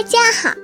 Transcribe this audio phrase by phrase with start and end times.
[0.00, 0.54] 大家好，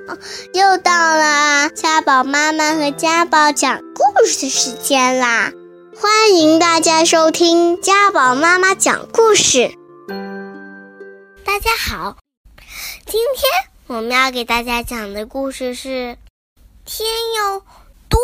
[0.54, 5.52] 又到了家宝妈妈和家宝讲故事的时间啦！
[5.94, 9.74] 欢迎大家收听家宝妈妈讲故事。
[11.44, 12.16] 大家好，
[13.04, 13.50] 今天
[13.88, 16.16] 我们要给大家讲的故事是：
[16.86, 17.06] 天
[17.36, 17.62] 有
[18.08, 18.18] 多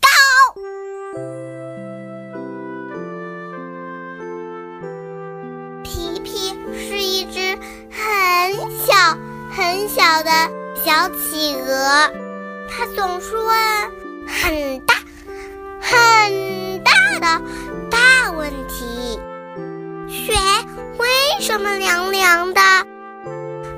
[0.00, 0.60] 高？
[9.54, 10.30] 很小的
[10.82, 12.10] 小企鹅，
[12.70, 13.54] 它总是问
[14.26, 14.94] 很大
[15.78, 17.44] 很大的
[17.90, 19.20] 大问题：
[20.08, 20.32] 雪
[20.96, 21.06] 为
[21.40, 22.60] 什么凉凉的？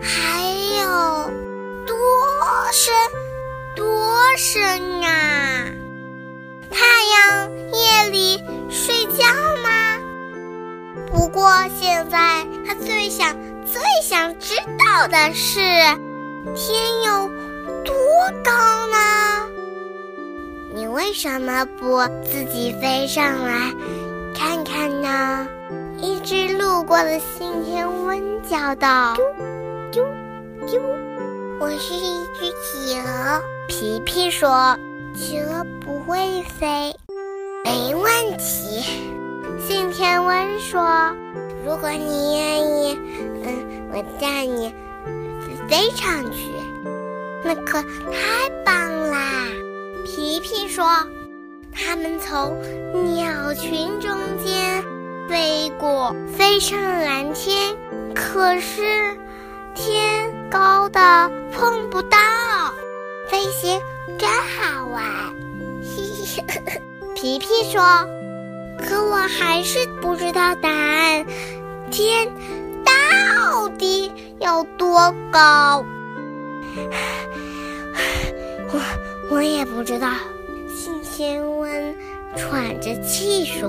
[0.01, 0.45] 还
[0.79, 1.31] 有
[1.85, 1.97] 多
[2.73, 2.95] 深
[3.75, 5.73] 多深啊？
[6.71, 9.25] 太阳夜里睡觉
[9.65, 9.99] 吗？
[11.11, 13.37] 不过现在它最想。
[13.67, 14.34] 最想
[14.79, 15.59] 道的是，
[16.55, 17.29] 天有
[17.85, 17.95] 多
[18.43, 18.53] 高
[18.87, 19.47] 呢？
[20.75, 23.73] 你为什么不自己飞上来
[24.35, 25.47] 看看呢？
[25.99, 29.15] 一只路过的信天翁叫道
[29.93, 30.03] ：“啾啾
[30.67, 30.81] 啾，
[31.61, 34.77] 我是一只企鹅。”皮皮说
[35.15, 36.95] ：“企鹅不会飞，
[37.65, 38.83] 没问题。”
[39.67, 40.81] 信天翁说。
[41.67, 42.99] 如果你愿意，
[43.43, 44.75] 嗯，我带你
[45.69, 46.51] 飞上去，
[47.45, 49.47] 那可太棒啦！
[50.05, 50.85] 皮皮说
[51.73, 52.59] ：“他们从
[53.15, 54.83] 鸟群中间
[55.29, 57.77] 飞过，飞上蓝天。
[58.17, 58.83] 可是
[59.77, 62.19] 天高的碰不到，
[63.29, 63.81] 飞行
[64.19, 65.05] 真好玩。”
[67.15, 67.81] 皮皮说。
[68.77, 71.25] 可我还是不知道答案，
[71.93, 72.29] 天
[73.15, 75.85] 到底有多高？
[78.73, 78.81] 我
[79.31, 80.09] 我也不知道。
[80.69, 81.95] 信天翁
[82.37, 83.69] 喘着气说：“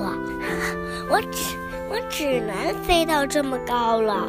[1.10, 1.56] 我只
[1.90, 4.28] 我只能飞到这么高了，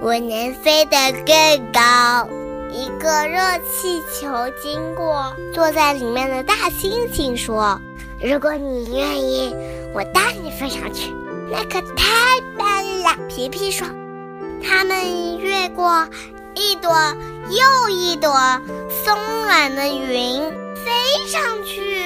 [0.00, 2.28] 我能飞得更高。”
[2.72, 3.38] 一个热
[3.70, 4.28] 气球
[4.62, 7.80] 经过，坐在里面的大猩猩说
[8.22, 9.54] ：“如果你愿意。”
[9.94, 11.12] 我带你飞上去，
[11.50, 13.14] 那可太棒了！
[13.28, 13.86] 皮皮说
[14.62, 16.06] ：“他们越过
[16.54, 16.90] 一朵
[17.50, 18.30] 又一朵
[19.04, 20.40] 松软的云，
[20.74, 22.04] 飞上去。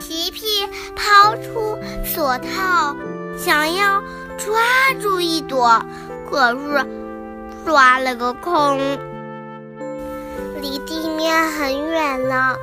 [0.00, 0.66] 皮皮
[0.96, 2.96] 抛出锁套，
[3.36, 4.02] 想要
[4.36, 4.60] 抓
[5.00, 5.82] 住一朵，
[6.30, 6.86] 可是
[7.66, 8.78] 抓了个空。
[10.60, 12.56] 离地面很远了，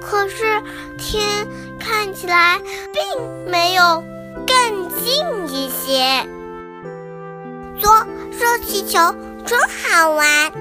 [0.00, 0.62] 可是
[0.98, 1.46] 天……”
[1.78, 2.60] 看起来
[2.92, 4.02] 并没有
[4.44, 6.26] 更近一些。
[7.78, 7.88] 左
[8.38, 8.98] 热气球
[9.46, 10.52] 真好玩，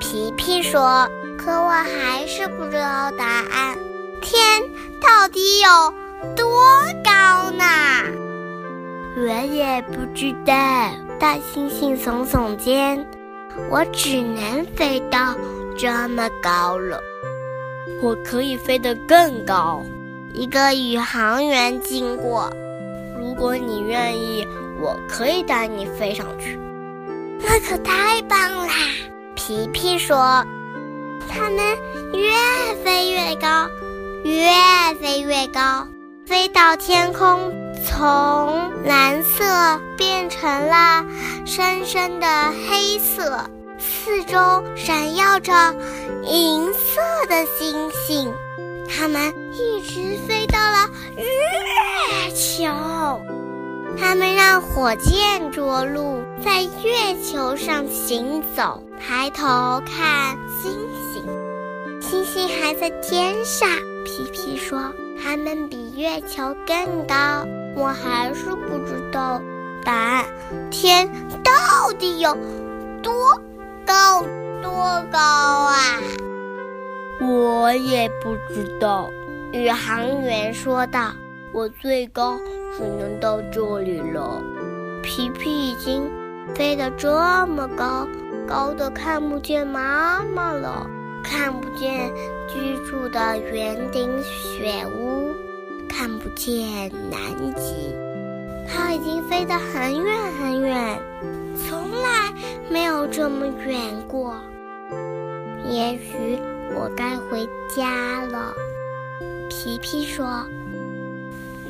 [0.00, 1.08] 皮皮说。
[1.38, 3.78] 可我还是不知道答案。
[4.20, 4.62] 天
[5.00, 5.94] 到底有
[6.34, 6.44] 多
[7.04, 7.64] 高呢？
[9.16, 10.52] 我也不知道。
[11.20, 13.06] 大猩猩耸耸肩，
[13.70, 15.34] 我只能飞到
[15.78, 17.00] 这么高了。
[18.02, 19.82] 我可以飞得更高。
[20.34, 22.52] 一个宇航员经过，
[23.18, 24.45] 如果你愿意，
[24.80, 26.58] 我可以带你飞上去。
[27.40, 28.72] 那可太棒啦！
[29.34, 30.44] 皮皮说。
[31.28, 31.58] 他们
[32.12, 33.68] 越飞越高，
[34.24, 35.86] 越飞越高，
[36.24, 37.52] 飞到天空，
[37.84, 39.44] 从蓝色
[39.96, 41.04] 变成了
[41.44, 42.26] 深深的
[42.68, 44.38] 黑色，四周
[44.76, 45.74] 闪耀着
[46.22, 48.32] 银色的星星。
[48.88, 53.20] 他们一直飞到了月球，
[53.98, 60.72] 他们让火箭着陆，在月球上行走，抬头看星
[61.12, 61.22] 星，
[62.00, 63.68] 星星还在天上。
[64.04, 67.44] 皮皮说：“他们比月球更高。”
[67.76, 69.40] 我还是不知道
[69.84, 70.24] 答案。
[70.70, 71.10] 天
[71.42, 72.36] 到底有
[73.02, 73.12] 多
[73.84, 74.22] 高？
[74.62, 76.00] 多高啊？
[77.20, 79.10] 我也不知道，
[79.52, 81.12] 宇航员说道
[81.56, 82.38] ：“我最高
[82.76, 84.42] 只能到这里了。”
[85.02, 86.06] 皮皮已经
[86.54, 87.08] 飞得这
[87.46, 88.06] 么高，
[88.46, 90.86] 高的看不见妈妈了，
[91.24, 92.12] 看不见
[92.46, 95.32] 居住的圆顶雪屋，
[95.88, 97.18] 看不见南
[97.54, 97.94] 极。
[98.68, 101.00] 它已经飞得很远很远，
[101.56, 102.34] 从来
[102.68, 104.36] 没有这么远过。
[105.66, 106.38] 也许。
[106.74, 108.52] 我该回家了，
[109.48, 110.44] 皮皮说。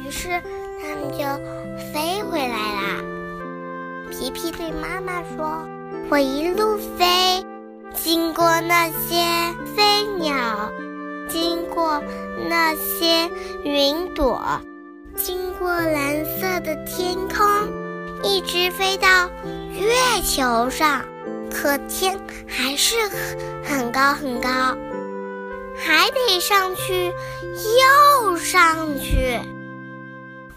[0.06, 0.28] 于是
[0.80, 1.18] 他们就
[1.92, 3.02] 飞回来啦。
[4.08, 5.66] 皮皮对妈妈说
[6.08, 7.44] ：“我一路飞，
[7.92, 9.24] 经过那些
[9.74, 10.70] 飞鸟，
[11.28, 12.00] 经过
[12.48, 13.28] 那些
[13.64, 14.40] 云朵，
[15.16, 17.44] 经过蓝色的天空，
[18.22, 19.28] 一直飞到
[19.72, 21.04] 月球上。
[21.50, 22.16] 可天
[22.46, 24.48] 还是很很高很高，
[25.76, 27.12] 还得上去
[28.30, 29.40] 又上去。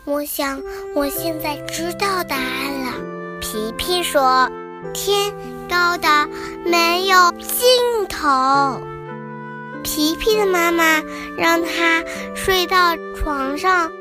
[0.09, 0.59] 我想
[0.95, 2.93] 我现在知道答案了。
[3.39, 4.49] 皮皮说
[4.91, 5.31] ：“天
[5.69, 6.27] 高的
[6.65, 8.81] 没有尽头。”
[9.85, 11.03] 皮皮的妈妈
[11.37, 12.03] 让他
[12.33, 13.91] 睡到床上，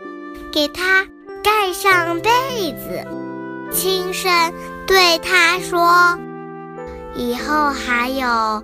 [0.51, 1.07] 给他
[1.45, 2.31] 盖上被
[2.73, 3.07] 子，
[3.71, 4.33] 轻声
[4.87, 6.19] 对他说。
[7.15, 8.63] 以后还有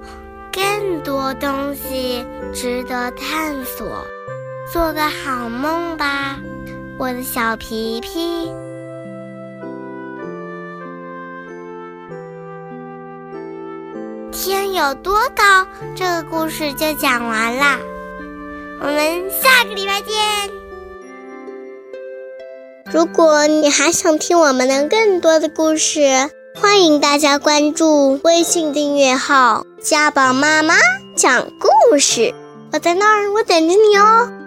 [0.51, 2.25] 更多东西
[2.55, 3.87] 值得探索，
[4.73, 6.39] 做个好梦吧，
[6.97, 8.53] 我的小皮皮。
[14.31, 15.67] 天有多高？
[15.97, 17.79] 这个故事就讲完啦，
[18.81, 20.15] 我们下个礼拜见。
[22.93, 26.31] 如果你还想听我们的更多的故事。
[26.57, 30.77] 欢迎大家关注微信订阅号“家宝妈妈
[31.17, 32.33] 讲故事”，
[32.73, 34.44] 我在那儿，我等着你哦。